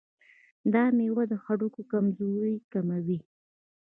[0.73, 3.19] دا مېوه د هډوکو کمزوري کموي.